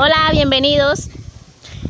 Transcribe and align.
Hola, 0.00 0.28
bienvenidos. 0.30 1.08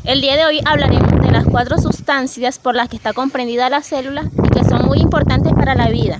El 0.05 0.23
día 0.23 0.35
de 0.37 0.47
hoy 0.47 0.61
hablaremos 0.65 1.21
de 1.21 1.31
las 1.31 1.45
cuatro 1.45 1.77
sustancias 1.77 2.59
por 2.59 2.75
las 2.75 2.89
que 2.89 2.97
está 2.97 3.13
comprendida 3.13 3.69
la 3.69 3.83
célula 3.83 4.23
y 4.47 4.49
que 4.49 4.65
son 4.65 4.87
muy 4.87 4.97
importantes 4.99 5.53
para 5.53 5.75
la 5.75 5.91
vida. 5.91 6.19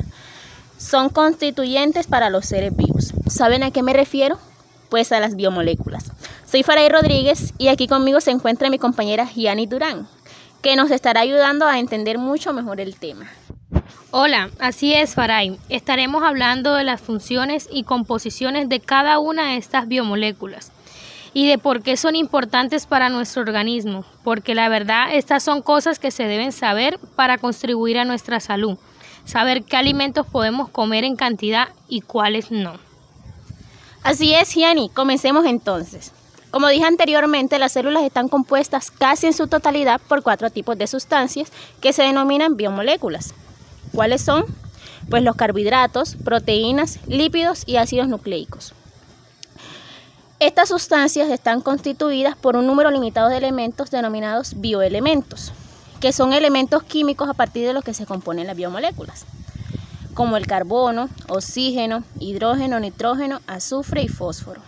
Son 0.77 1.09
constituyentes 1.09 2.07
para 2.07 2.29
los 2.29 2.45
seres 2.45 2.77
vivos. 2.77 3.15
¿Saben 3.27 3.63
a 3.63 3.71
qué 3.71 3.83
me 3.83 3.95
refiero? 3.95 4.39
Pues 4.91 5.13
a 5.13 5.21
las 5.21 5.35
biomoléculas. 5.35 6.13
Soy 6.45 6.63
Faray 6.63 6.91
Rodríguez 6.91 7.55
y 7.57 7.69
aquí 7.69 7.89
conmigo 7.89 8.21
se 8.21 8.33
encuentra 8.33 8.69
mi 8.69 8.79
compañera 8.79 9.25
Gianni 9.25 9.65
Durán, 9.65 10.09
que 10.61 10.77
nos 10.77 10.91
estará 10.91 11.23
ayudando 11.23 11.65
a 11.65 11.79
entender 11.79 12.19
mucho 12.19 12.53
mejor 12.53 12.83
el 12.83 12.97
tema. 12.97 13.31
Hola, 14.11 14.51
así 14.59 14.93
es 14.93 15.15
Faray. 15.15 15.59
Estaremos 15.71 16.23
hablando 16.23 16.75
de 16.75 16.85
las 16.85 17.01
funciones 17.01 17.67
y 17.73 17.85
composiciones 17.85 18.69
de 18.69 18.81
cada 18.81 19.19
una 19.21 19.53
de 19.53 19.57
estas 19.57 19.89
biomoléculas 19.89 20.71
y 21.39 21.47
de 21.47 21.57
por 21.57 21.85
qué 21.85 21.97
son 21.97 22.17
importantes 22.17 22.87
para 22.87 23.11
nuestro 23.11 23.43
organismo, 23.43 24.05
porque 24.25 24.57
la 24.57 24.69
verdad 24.69 25.15
estas 25.15 25.45
son 25.45 25.63
cosas 25.63 26.01
que 26.01 26.11
se 26.11 26.25
deben 26.25 26.51
saber 26.51 26.99
para 27.15 27.39
contribuir 27.39 27.97
a 27.99 28.05
nuestra 28.05 28.41
salud, 28.41 28.77
saber 29.25 29.63
qué 29.63 29.77
alimentos 29.77 30.27
podemos 30.27 30.69
comer 30.69 31.05
en 31.05 31.15
cantidad 31.15 31.69
y 31.89 32.01
cuáles 32.01 32.51
no. 32.51 32.73
Así 34.03 34.35
es, 34.35 34.53
Gianni, 34.53 34.91
comencemos 34.93 35.47
entonces. 35.47 36.11
Como 36.51 36.67
dije 36.67 36.87
anteriormente, 36.87 37.61
las 37.61 37.71
células 37.71 38.03
están 38.03 38.29
compuestas 38.29 38.91
casi 38.91 39.29
en 39.29 39.33
su 39.33 39.47
totalidad 39.47 40.01
por 40.09 40.25
cuatro 40.25 40.51
tipos 40.51 40.77
de 40.77 40.89
sustancias 40.89 41.53
que 41.81 41.93
se 41.93 42.03
denominan 42.03 42.57
biomoléculas. 42.57 43.33
¿Cuáles 43.95 44.23
son? 44.23 44.45
Pues 45.09 45.23
los 45.23 45.37
carbohidratos, 45.37 46.17
proteínas, 46.17 46.99
lípidos 47.07 47.63
y 47.65 47.77
ácidos 47.77 48.09
nucleicos. 48.09 48.75
Estas 50.41 50.69
sustancias 50.69 51.31
están 51.31 51.61
constituidas 51.61 52.37
por 52.37 52.57
un 52.57 52.65
número 52.65 52.93
limitado 52.93 53.29
de 53.29 53.39
elementos 53.39 53.91
denominados 53.91 54.61
bioelementos, 54.61 55.53
que 55.99 56.13
son 56.13 56.33
elementos 56.33 56.85
químicos 56.85 57.29
a 57.29 57.35
partir 57.35 57.67
de 57.67 57.73
los 57.73 57.83
que 57.83 57.93
se 57.93 58.07
componen 58.07 58.47
las 58.47 58.57
biomoléculas, 58.57 59.27
como 60.15 60.37
el 60.37 60.47
carbono, 60.47 61.09
oxígeno, 61.29 62.05
hidrógeno, 62.21 62.79
nitrógeno, 62.79 63.41
azufre 63.49 64.03
y 64.03 64.09
fósforo. 64.09 64.61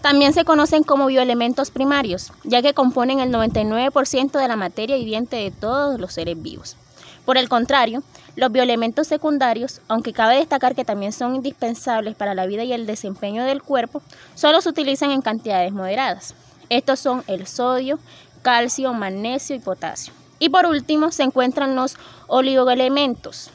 También 0.00 0.32
se 0.32 0.44
conocen 0.44 0.82
como 0.82 1.06
bioelementos 1.06 1.70
primarios, 1.70 2.32
ya 2.42 2.60
que 2.60 2.74
componen 2.74 3.20
el 3.20 3.30
99% 3.30 4.40
de 4.40 4.48
la 4.48 4.56
materia 4.56 4.96
viviente 4.96 5.36
de 5.36 5.52
todos 5.52 6.00
los 6.00 6.14
seres 6.14 6.42
vivos. 6.42 6.76
Por 7.24 7.38
el 7.38 7.48
contrario, 7.48 8.02
los 8.36 8.52
bioelementos 8.52 9.06
secundarios, 9.06 9.80
aunque 9.88 10.12
cabe 10.12 10.36
destacar 10.36 10.74
que 10.74 10.84
también 10.84 11.12
son 11.12 11.34
indispensables 11.34 12.14
para 12.14 12.34
la 12.34 12.46
vida 12.46 12.64
y 12.64 12.72
el 12.72 12.86
desempeño 12.86 13.44
del 13.44 13.62
cuerpo, 13.62 14.02
solo 14.34 14.60
se 14.60 14.68
utilizan 14.68 15.10
en 15.10 15.22
cantidades 15.22 15.72
moderadas. 15.72 16.34
Estos 16.68 17.00
son 17.00 17.24
el 17.26 17.46
sodio, 17.46 17.98
calcio, 18.42 18.92
magnesio 18.94 19.56
y 19.56 19.58
potasio. 19.58 20.12
Y 20.38 20.48
por 20.48 20.66
último 20.66 21.12
se 21.12 21.22
encuentran 21.24 21.76
los 21.76 21.96
oligoelementos. 22.28 23.50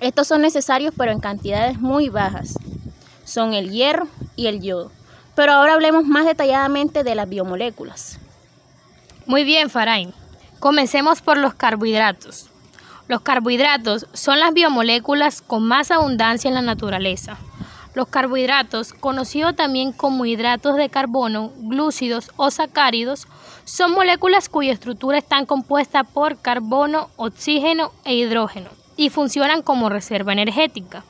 Estos 0.00 0.28
son 0.28 0.42
necesarios 0.42 0.92
pero 0.96 1.12
en 1.12 1.20
cantidades 1.20 1.80
muy 1.80 2.08
bajas. 2.08 2.58
Son 3.24 3.54
el 3.54 3.70
hierro 3.70 4.08
y 4.36 4.46
el 4.46 4.60
yodo. 4.60 4.90
Pero 5.34 5.52
ahora 5.52 5.74
hablemos 5.74 6.04
más 6.04 6.26
detalladamente 6.26 7.04
de 7.04 7.14
las 7.14 7.28
biomoléculas. 7.28 8.18
Muy 9.26 9.44
bien, 9.44 9.70
Farain. 9.70 10.12
Comencemos 10.58 11.22
por 11.22 11.38
los 11.38 11.54
carbohidratos. 11.54 12.50
Los 13.08 13.22
carbohidratos 13.22 14.06
son 14.12 14.38
las 14.38 14.52
biomoléculas 14.52 15.40
con 15.40 15.66
más 15.66 15.90
abundancia 15.90 16.48
en 16.48 16.54
la 16.54 16.60
naturaleza. 16.60 17.38
Los 17.94 18.08
carbohidratos, 18.08 18.92
conocidos 18.92 19.56
también 19.56 19.92
como 19.92 20.26
hidratos 20.26 20.76
de 20.76 20.90
carbono, 20.90 21.50
glúcidos 21.56 22.30
o 22.36 22.50
sacáridos, 22.50 23.26
son 23.64 23.92
moléculas 23.92 24.50
cuya 24.50 24.74
estructura 24.74 25.16
está 25.16 25.42
compuesta 25.46 26.04
por 26.04 26.38
carbono, 26.38 27.08
oxígeno 27.16 27.92
e 28.04 28.14
hidrógeno 28.14 28.68
y 28.98 29.08
funcionan 29.08 29.62
como 29.62 29.88
reserva 29.88 30.32
energética, 30.32 31.02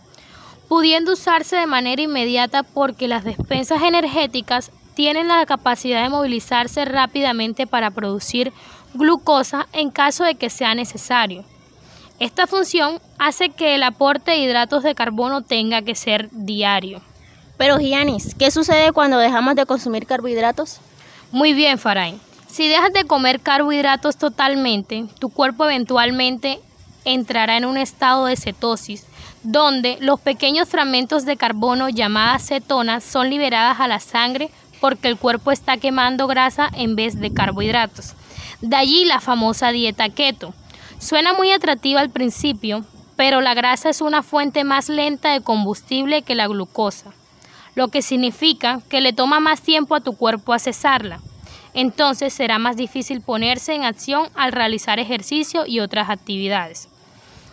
pudiendo 0.68 1.14
usarse 1.14 1.56
de 1.56 1.66
manera 1.66 2.00
inmediata 2.00 2.62
porque 2.62 3.08
las 3.08 3.24
despensas 3.24 3.82
energéticas 3.82 4.70
tienen 4.94 5.26
la 5.26 5.44
capacidad 5.46 6.04
de 6.04 6.10
movilizarse 6.10 6.84
rápidamente 6.84 7.66
para 7.66 7.90
producir 7.90 8.52
glucosa 8.94 9.66
en 9.72 9.90
caso 9.90 10.22
de 10.22 10.36
que 10.36 10.48
sea 10.48 10.76
necesario. 10.76 11.44
Esta 12.20 12.48
función 12.48 13.00
hace 13.18 13.50
que 13.50 13.76
el 13.76 13.84
aporte 13.84 14.32
de 14.32 14.38
hidratos 14.38 14.82
de 14.82 14.96
carbono 14.96 15.42
tenga 15.42 15.82
que 15.82 15.94
ser 15.94 16.28
diario. 16.32 17.00
Pero 17.56 17.78
Giannis, 17.78 18.34
¿qué 18.34 18.50
sucede 18.50 18.90
cuando 18.90 19.18
dejamos 19.18 19.54
de 19.54 19.66
consumir 19.66 20.04
carbohidratos? 20.04 20.80
Muy 21.30 21.52
bien, 21.52 21.78
Faray. 21.78 22.18
Si 22.48 22.66
dejas 22.66 22.92
de 22.92 23.04
comer 23.04 23.38
carbohidratos 23.38 24.16
totalmente, 24.16 25.06
tu 25.20 25.28
cuerpo 25.28 25.66
eventualmente 25.66 26.58
entrará 27.04 27.56
en 27.56 27.64
un 27.64 27.76
estado 27.76 28.26
de 28.26 28.36
cetosis, 28.36 29.06
donde 29.44 29.96
los 30.00 30.18
pequeños 30.18 30.68
fragmentos 30.68 31.24
de 31.24 31.36
carbono 31.36 31.88
llamadas 31.88 32.48
cetonas 32.48 33.04
son 33.04 33.30
liberadas 33.30 33.78
a 33.78 33.86
la 33.86 34.00
sangre 34.00 34.50
porque 34.80 35.06
el 35.06 35.18
cuerpo 35.18 35.52
está 35.52 35.76
quemando 35.76 36.26
grasa 36.26 36.68
en 36.74 36.96
vez 36.96 37.20
de 37.20 37.32
carbohidratos. 37.32 38.14
De 38.60 38.74
allí 38.74 39.04
la 39.04 39.20
famosa 39.20 39.70
dieta 39.70 40.08
keto 40.08 40.52
Suena 40.98 41.32
muy 41.32 41.52
atractiva 41.52 42.00
al 42.00 42.10
principio, 42.10 42.84
pero 43.16 43.40
la 43.40 43.54
grasa 43.54 43.88
es 43.88 44.00
una 44.00 44.24
fuente 44.24 44.64
más 44.64 44.88
lenta 44.88 45.32
de 45.32 45.40
combustible 45.40 46.22
que 46.22 46.34
la 46.34 46.48
glucosa, 46.48 47.12
lo 47.76 47.88
que 47.88 48.02
significa 48.02 48.80
que 48.88 49.00
le 49.00 49.12
toma 49.12 49.38
más 49.38 49.62
tiempo 49.62 49.94
a 49.94 50.00
tu 50.00 50.16
cuerpo 50.16 50.52
a 50.52 50.58
cesarla. 50.58 51.20
Entonces 51.72 52.32
será 52.32 52.58
más 52.58 52.76
difícil 52.76 53.20
ponerse 53.20 53.74
en 53.74 53.84
acción 53.84 54.28
al 54.34 54.50
realizar 54.50 54.98
ejercicio 54.98 55.66
y 55.66 55.78
otras 55.78 56.10
actividades. 56.10 56.88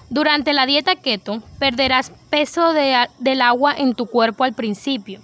Durante 0.09 0.53
la 0.53 0.65
dieta 0.65 0.95
keto 0.95 1.43
perderás 1.59 2.11
peso 2.31 2.73
del 2.73 3.41
agua 3.41 3.75
en 3.77 3.93
tu 3.93 4.07
cuerpo 4.07 4.43
al 4.43 4.53
principio, 4.53 5.19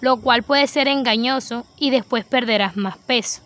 lo 0.00 0.18
cual 0.18 0.44
puede 0.44 0.68
ser 0.68 0.86
engañoso 0.86 1.64
y 1.78 1.90
después 1.90 2.24
perderás 2.24 2.76
más 2.76 2.96
peso. 2.96 3.45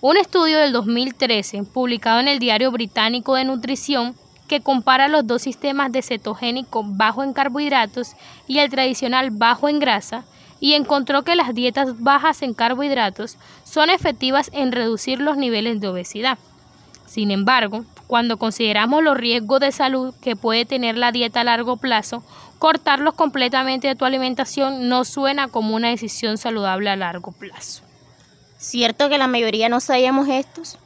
Un 0.00 0.16
estudio 0.16 0.60
del 0.60 0.72
2013, 0.72 1.64
publicado 1.64 2.20
en 2.20 2.28
el 2.28 2.38
Diario 2.38 2.70
Británico 2.70 3.34
de 3.34 3.44
Nutrición, 3.44 4.14
que 4.46 4.60
compara 4.60 5.08
los 5.08 5.26
dos 5.26 5.42
sistemas 5.42 5.90
de 5.90 6.02
cetogénico 6.02 6.84
bajo 6.86 7.24
en 7.24 7.32
carbohidratos 7.32 8.12
y 8.46 8.60
el 8.60 8.70
tradicional 8.70 9.30
bajo 9.32 9.68
en 9.68 9.80
grasa, 9.80 10.24
y 10.60 10.74
encontró 10.74 11.24
que 11.24 11.34
las 11.34 11.52
dietas 11.52 12.00
bajas 12.00 12.42
en 12.42 12.54
carbohidratos 12.54 13.38
son 13.64 13.90
efectivas 13.90 14.50
en 14.52 14.70
reducir 14.70 15.20
los 15.20 15.36
niveles 15.36 15.80
de 15.80 15.88
obesidad. 15.88 16.38
Sin 17.06 17.32
embargo, 17.32 17.84
cuando 18.06 18.36
consideramos 18.36 19.02
los 19.02 19.16
riesgos 19.16 19.58
de 19.58 19.72
salud 19.72 20.14
que 20.22 20.36
puede 20.36 20.64
tener 20.64 20.96
la 20.96 21.10
dieta 21.10 21.40
a 21.40 21.44
largo 21.44 21.76
plazo, 21.76 22.22
cortarlos 22.60 23.14
completamente 23.14 23.88
de 23.88 23.96
tu 23.96 24.04
alimentación 24.04 24.88
no 24.88 25.04
suena 25.04 25.48
como 25.48 25.74
una 25.74 25.88
decisión 25.88 26.38
saludable 26.38 26.88
a 26.88 26.94
largo 26.94 27.32
plazo. 27.32 27.87
Cierto 28.58 29.08
que 29.08 29.18
la 29.18 29.28
mayoría 29.28 29.68
no 29.68 29.78
sabíamos 29.78 30.28
estos. 30.28 30.78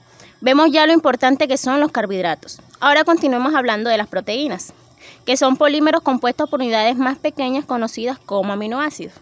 Vemos 0.42 0.70
ya 0.70 0.86
lo 0.86 0.92
importante 0.92 1.48
que 1.48 1.56
son 1.56 1.80
los 1.80 1.90
carbohidratos. 1.90 2.60
Ahora 2.80 3.04
continuemos 3.04 3.54
hablando 3.54 3.88
de 3.88 3.96
las 3.96 4.08
proteínas, 4.08 4.74
que 5.24 5.38
son 5.38 5.56
polímeros 5.56 6.02
compuestos 6.02 6.50
por 6.50 6.60
unidades 6.60 6.98
más 6.98 7.16
pequeñas 7.16 7.64
conocidas 7.64 8.18
como 8.18 8.52
aminoácidos, 8.52 9.14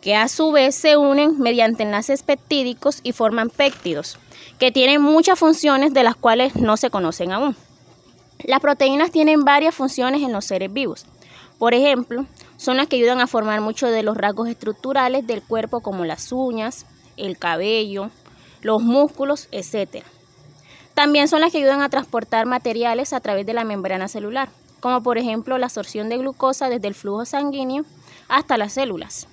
que 0.00 0.16
a 0.16 0.26
su 0.26 0.50
vez 0.50 0.74
se 0.74 0.96
unen 0.96 1.38
mediante 1.38 1.84
enlaces 1.84 2.24
peptídicos 2.24 2.98
y 3.04 3.12
forman 3.12 3.50
péptidos, 3.50 4.18
que 4.58 4.72
tienen 4.72 5.00
muchas 5.00 5.38
funciones 5.38 5.94
de 5.94 6.02
las 6.02 6.16
cuales 6.16 6.56
no 6.56 6.76
se 6.76 6.90
conocen 6.90 7.30
aún. 7.30 7.54
Las 8.42 8.58
proteínas 8.58 9.12
tienen 9.12 9.44
varias 9.44 9.76
funciones 9.76 10.22
en 10.22 10.32
los 10.32 10.44
seres 10.44 10.72
vivos. 10.72 11.06
Por 11.56 11.72
ejemplo, 11.72 12.26
son 12.56 12.78
las 12.78 12.88
que 12.88 12.96
ayudan 12.96 13.20
a 13.20 13.28
formar 13.28 13.60
muchos 13.60 13.92
de 13.92 14.02
los 14.02 14.16
rasgos 14.16 14.48
estructurales 14.48 15.24
del 15.24 15.40
cuerpo 15.40 15.80
como 15.80 16.04
las 16.04 16.32
uñas, 16.32 16.84
el 17.16 17.38
cabello, 17.38 18.10
los 18.62 18.82
músculos, 18.82 19.48
etc. 19.52 20.04
También 20.94 21.28
son 21.28 21.40
las 21.40 21.52
que 21.52 21.58
ayudan 21.58 21.82
a 21.82 21.88
transportar 21.88 22.46
materiales 22.46 23.12
a 23.12 23.20
través 23.20 23.46
de 23.46 23.54
la 23.54 23.64
membrana 23.64 24.08
celular, 24.08 24.48
como 24.80 25.02
por 25.02 25.18
ejemplo 25.18 25.58
la 25.58 25.66
absorción 25.66 26.08
de 26.08 26.18
glucosa 26.18 26.68
desde 26.68 26.88
el 26.88 26.94
flujo 26.94 27.24
sanguíneo 27.24 27.84
hasta 28.28 28.56
las 28.56 28.72
células. 28.72 29.28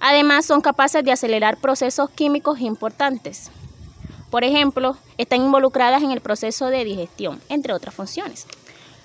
Además, 0.00 0.44
son 0.44 0.60
capaces 0.60 1.04
de 1.04 1.12
acelerar 1.12 1.58
procesos 1.58 2.10
químicos 2.10 2.60
importantes. 2.60 3.50
Por 4.30 4.44
ejemplo, 4.44 4.96
están 5.16 5.42
involucradas 5.42 6.02
en 6.02 6.10
el 6.10 6.20
proceso 6.20 6.66
de 6.66 6.84
digestión, 6.84 7.40
entre 7.48 7.72
otras 7.72 7.94
funciones. 7.94 8.46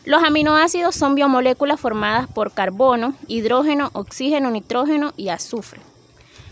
Los 0.05 0.23
aminoácidos 0.23 0.95
son 0.95 1.15
biomoléculas 1.15 1.79
formadas 1.79 2.27
por 2.27 2.53
carbono, 2.53 3.13
hidrógeno, 3.27 3.89
oxígeno, 3.93 4.49
nitrógeno 4.49 5.13
y 5.17 5.29
azufre. 5.29 5.81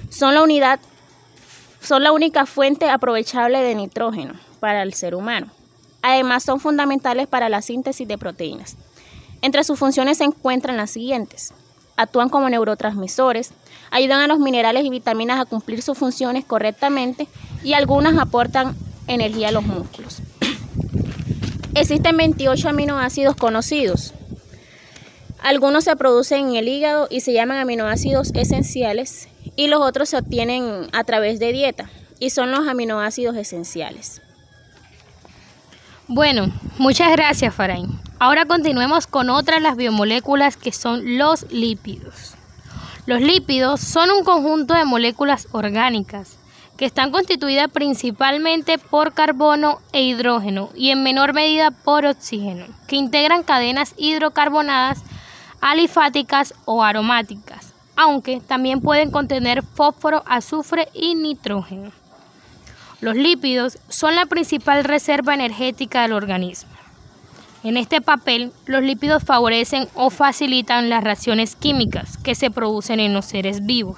Son 0.09 0.35
la 0.35 0.43
unidad 0.43 0.79
son 1.85 2.03
la 2.03 2.11
única 2.11 2.45
fuente 2.45 2.89
aprovechable 2.89 3.61
de 3.61 3.75
nitrógeno 3.75 4.33
para 4.59 4.83
el 4.83 4.93
ser 4.93 5.15
humano. 5.15 5.47
Además, 6.01 6.43
son 6.43 6.59
fundamentales 6.59 7.27
para 7.27 7.49
la 7.49 7.61
síntesis 7.61 8.07
de 8.07 8.17
proteínas. 8.17 8.77
Entre 9.41 9.63
sus 9.63 9.77
funciones 9.77 10.17
se 10.17 10.23
encuentran 10.23 10.77
las 10.77 10.91
siguientes. 10.91 11.53
actúan 11.97 12.27
como 12.27 12.49
neurotransmisores, 12.49 13.51
ayudan 13.89 14.19
a 14.19 14.27
los 14.27 14.39
minerales 14.39 14.83
y 14.83 14.89
vitaminas 14.89 15.39
a 15.39 15.45
cumplir 15.45 15.81
sus 15.81 15.97
funciones 15.97 16.43
correctamente 16.43 17.27
y 17.63 17.71
algunas 17.71 18.17
aportan 18.17 18.75
energía 19.07 19.47
a 19.47 19.51
los 19.53 19.63
músculos. 19.63 20.21
Existen 21.73 22.17
28 22.17 22.69
aminoácidos 22.69 23.35
conocidos. 23.37 24.13
Algunos 25.41 25.85
se 25.85 25.95
producen 25.95 26.49
en 26.49 26.55
el 26.55 26.67
hígado 26.67 27.07
y 27.09 27.21
se 27.21 27.31
llaman 27.31 27.59
aminoácidos 27.59 28.31
esenciales 28.33 29.29
y 29.55 29.67
los 29.67 29.81
otros 29.81 30.09
se 30.09 30.17
obtienen 30.17 30.87
a 30.93 31.03
través 31.03 31.39
de 31.39 31.51
dieta 31.51 31.89
y 32.19 32.29
son 32.29 32.51
los 32.51 32.67
aminoácidos 32.67 33.35
esenciales. 33.35 34.21
Bueno, 36.07 36.51
muchas 36.77 37.11
gracias 37.11 37.53
Farain. 37.53 37.99
Ahora 38.19 38.45
continuemos 38.45 39.07
con 39.07 39.29
otras 39.29 39.61
las 39.61 39.75
biomoléculas 39.75 40.55
que 40.55 40.71
son 40.71 41.17
los 41.17 41.51
lípidos. 41.51 42.35
Los 43.05 43.21
lípidos 43.21 43.81
son 43.81 44.09
un 44.11 44.23
conjunto 44.23 44.73
de 44.73 44.85
moléculas 44.85 45.47
orgánicas 45.51 46.37
que 46.77 46.85
están 46.85 47.11
constituidas 47.11 47.69
principalmente 47.71 48.77
por 48.77 49.13
carbono 49.13 49.79
e 49.93 50.03
hidrógeno 50.03 50.69
y 50.75 50.89
en 50.89 51.03
menor 51.03 51.33
medida 51.33 51.71
por 51.71 52.05
oxígeno, 52.05 52.65
que 52.87 52.97
integran 52.97 53.43
cadenas 53.43 53.93
hidrocarbonadas 53.97 55.03
alifáticas 55.61 56.53
o 56.65 56.83
aromáticas, 56.83 57.54
aunque 57.95 58.41
también 58.41 58.81
pueden 58.81 59.11
contener 59.11 59.63
fósforo, 59.63 60.23
azufre 60.25 60.89
y 60.93 61.15
nitrógeno. 61.15 61.91
Los 63.01 63.15
lípidos 63.15 63.77
son 63.89 64.15
la 64.15 64.25
principal 64.25 64.83
reserva 64.83 65.33
energética 65.33 66.01
del 66.01 66.13
organismo. 66.13 66.71
En 67.63 67.77
este 67.77 67.99
papel, 67.99 68.51
los 68.67 68.83
lípidos 68.83 69.23
favorecen 69.23 69.87
o 69.95 70.09
facilitan 70.09 70.89
las 70.89 71.03
reacciones 71.03 71.55
químicas 71.55 72.17
que 72.17 72.35
se 72.35 72.51
producen 72.51 72.99
en 72.99 73.13
los 73.13 73.25
seres 73.25 73.65
vivos. 73.65 73.97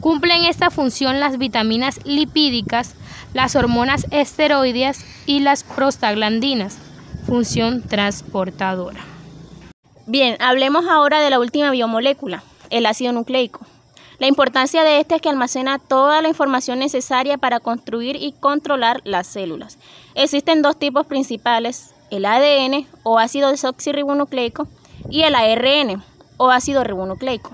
Cumplen 0.00 0.44
esta 0.44 0.70
función 0.70 1.18
las 1.18 1.38
vitaminas 1.38 2.00
lipídicas, 2.04 2.94
las 3.32 3.56
hormonas 3.56 4.06
esteroideas 4.10 5.04
y 5.24 5.40
las 5.40 5.64
prostaglandinas, 5.64 6.78
función 7.26 7.82
transportadora. 7.82 9.00
Bien, 10.06 10.36
hablemos 10.38 10.84
ahora 10.86 11.20
de 11.20 11.30
la 11.30 11.40
última 11.40 11.70
biomolécula, 11.70 12.42
el 12.70 12.86
ácido 12.86 13.12
nucleico. 13.12 13.66
La 14.18 14.26
importancia 14.26 14.82
de 14.82 14.98
este 14.98 15.16
es 15.16 15.20
que 15.20 15.28
almacena 15.28 15.78
toda 15.78 16.22
la 16.22 16.28
información 16.28 16.78
necesaria 16.78 17.36
para 17.36 17.60
construir 17.60 18.16
y 18.16 18.32
controlar 18.32 19.02
las 19.04 19.26
células. 19.26 19.78
Existen 20.14 20.62
dos 20.62 20.78
tipos 20.78 21.06
principales, 21.06 21.94
el 22.10 22.24
ADN 22.24 22.86
o 23.02 23.18
ácido 23.18 23.50
desoxirribonucleico 23.50 24.68
y 25.10 25.22
el 25.22 25.34
ARN 25.34 26.02
o 26.38 26.50
ácido 26.50 26.82
ribonucleico. 26.82 27.50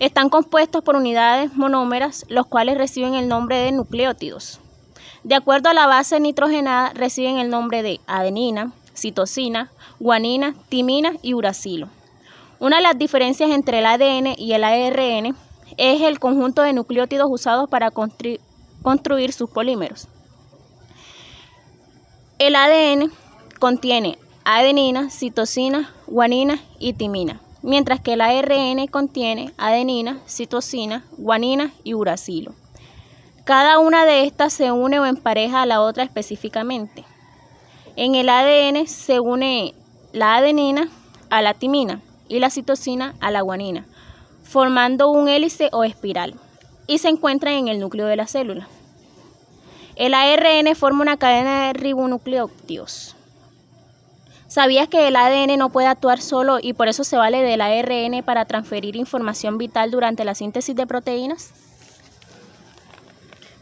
Están 0.00 0.28
compuestos 0.28 0.82
por 0.82 0.96
unidades 0.96 1.54
monómeras, 1.54 2.26
los 2.28 2.46
cuales 2.46 2.76
reciben 2.76 3.14
el 3.14 3.28
nombre 3.28 3.58
de 3.58 3.70
nucleótidos. 3.70 4.60
De 5.22 5.36
acuerdo 5.36 5.68
a 5.68 5.74
la 5.74 5.86
base 5.86 6.18
nitrogenada, 6.18 6.92
reciben 6.92 7.38
el 7.38 7.48
nombre 7.48 7.82
de 7.82 8.00
adenina, 8.06 8.72
citosina, 8.96 9.70
guanina, 10.00 10.54
timina 10.68 11.12
y 11.22 11.34
uracilo. 11.34 11.88
Una 12.60 12.76
de 12.76 12.82
las 12.82 12.98
diferencias 12.98 13.50
entre 13.50 13.80
el 13.80 13.86
ADN 13.86 14.34
y 14.38 14.52
el 14.52 14.64
ARN 14.64 15.36
es 15.76 16.02
el 16.02 16.18
conjunto 16.18 16.62
de 16.62 16.72
nucleótidos 16.72 17.28
usados 17.30 17.68
para 17.68 17.90
construir 17.90 19.32
sus 19.32 19.50
polímeros. 19.50 20.08
El 22.38 22.56
ADN 22.56 23.10
contiene 23.58 24.18
adenina, 24.44 25.10
citosina, 25.10 25.92
guanina 26.06 26.60
y 26.78 26.92
timina 26.92 27.40
mientras 27.64 27.98
que 28.00 28.12
el 28.12 28.20
ARN 28.20 28.86
contiene 28.88 29.52
adenina, 29.56 30.20
citosina, 30.28 31.02
guanina 31.16 31.72
y 31.82 31.94
uracilo. 31.94 32.54
Cada 33.44 33.78
una 33.78 34.04
de 34.04 34.24
estas 34.24 34.52
se 34.52 34.70
une 34.70 35.00
o 35.00 35.06
empareja 35.06 35.62
a 35.62 35.66
la 35.66 35.80
otra 35.80 36.04
específicamente. 36.04 37.04
En 37.96 38.14
el 38.14 38.28
ADN 38.28 38.86
se 38.86 39.18
une 39.18 39.74
la 40.12 40.36
adenina 40.36 40.90
a 41.30 41.40
la 41.40 41.54
timina 41.54 42.02
y 42.28 42.38
la 42.38 42.50
citosina 42.50 43.14
a 43.20 43.30
la 43.30 43.40
guanina, 43.40 43.86
formando 44.42 45.10
un 45.10 45.28
hélice 45.28 45.68
o 45.72 45.84
espiral, 45.84 46.34
y 46.86 46.98
se 46.98 47.08
encuentran 47.08 47.54
en 47.54 47.68
el 47.68 47.80
núcleo 47.80 48.06
de 48.06 48.16
la 48.16 48.26
célula. 48.26 48.68
El 49.96 50.14
ARN 50.14 50.74
forma 50.74 51.02
una 51.02 51.16
cadena 51.16 51.66
de 51.66 51.72
ribonucleótidos 51.74 53.14
¿Sabías 54.54 54.86
que 54.86 55.08
el 55.08 55.16
ADN 55.16 55.58
no 55.58 55.70
puede 55.70 55.88
actuar 55.88 56.20
solo 56.20 56.58
y 56.62 56.74
por 56.74 56.86
eso 56.86 57.02
se 57.02 57.16
vale 57.16 57.42
del 57.42 57.60
ARN 57.60 58.22
para 58.22 58.44
transferir 58.44 58.94
información 58.94 59.58
vital 59.58 59.90
durante 59.90 60.24
la 60.24 60.36
síntesis 60.36 60.76
de 60.76 60.86
proteínas? 60.86 61.50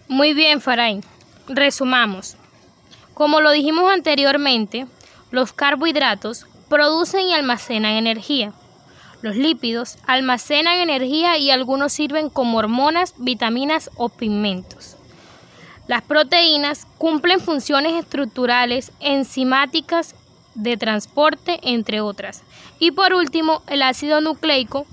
Muy 0.07 0.35
bien, 0.35 0.61
Farain. 0.61 1.03
Resumamos. 1.49 2.37
Como 3.15 3.41
lo 3.41 3.53
dijimos 3.53 3.91
anteriormente, 3.91 4.87
los 5.31 5.55
carbohidratos 5.55 6.47
producen 6.73 7.29
y 7.29 7.35
almacenan 7.35 7.93
energía. 7.93 8.55
Los 9.21 9.37
lípidos 9.37 9.99
almacenan 10.07 10.79
energía 10.79 11.37
y 11.37 11.51
algunos 11.51 11.93
sirven 11.93 12.31
como 12.31 12.57
hormonas, 12.57 13.13
vitaminas 13.19 13.91
o 13.97 14.09
pigmentos. 14.09 14.97
Las 15.87 16.01
proteínas 16.01 16.87
cumplen 16.97 17.41
funciones 17.41 17.93
estructurales, 18.03 18.91
enzimáticas 19.01 20.15
de 20.55 20.79
transporte, 20.79 21.61
entre 21.63 22.01
otras. 22.01 22.43
Y 22.79 22.93
por 22.93 23.13
último, 23.13 23.63
el 23.67 23.83
ácido 23.83 24.23
nucleico, 24.23 24.87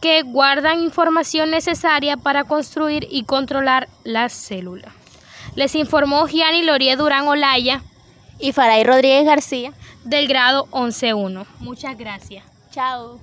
que 0.00 0.22
guardan 0.22 0.78
información 0.78 1.50
necesaria 1.50 2.18
para 2.18 2.44
construir 2.44 3.08
y 3.10 3.24
controlar 3.24 3.88
las 4.04 4.32
células. 4.32 4.94
Les 5.56 5.74
informó 5.74 6.28
Gianni 6.28 6.62
Lorie 6.62 6.94
Durán 6.94 7.26
Olaya 7.26 7.82
y 8.38 8.52
Faray 8.52 8.84
Rodríguez 8.84 9.26
García 9.26 9.72
del 10.04 10.28
grado 10.28 10.66
11.1. 10.70 11.46
Muchas 11.60 11.96
gracias. 11.96 12.44
Chao. 12.70 13.18